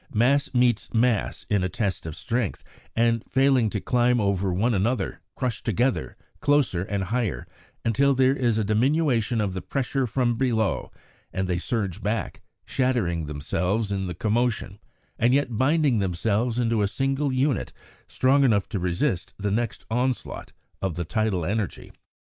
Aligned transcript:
Mass 0.11 0.51
meets 0.51 0.91
mass 0.95 1.45
in 1.47 1.63
a 1.63 1.69
test 1.69 2.07
of 2.07 2.15
strength, 2.15 2.63
and, 2.95 3.23
failing 3.29 3.69
to 3.69 3.79
climb 3.79 4.19
over 4.19 4.51
one 4.51 4.73
another, 4.73 5.21
crush 5.35 5.61
together, 5.61 6.17
closer 6.39 6.81
and 6.81 7.03
higher, 7.03 7.45
until 7.85 8.15
there 8.15 8.35
is 8.35 8.57
a 8.57 8.63
diminution 8.63 9.39
of 9.39 9.53
the 9.53 9.61
pressure 9.61 10.07
from 10.07 10.37
below 10.37 10.89
and 11.31 11.47
they 11.47 11.59
surge 11.59 12.01
back, 12.01 12.41
shattering 12.65 13.27
themselves 13.27 13.91
in 13.91 14.07
the 14.07 14.15
commotion 14.15 14.79
and 15.19 15.35
yet 15.35 15.55
binding 15.55 15.99
themselves 15.99 16.57
into 16.57 16.81
a 16.81 16.87
single 16.87 17.31
unit 17.31 17.71
strong 18.07 18.43
enough 18.43 18.67
to 18.69 18.79
resist 18.79 19.35
the 19.37 19.51
next 19.51 19.85
onslaught 19.91 20.51
of 20.81 20.95
the 20.95 21.05
tidal 21.05 21.45
energy. 21.45 21.91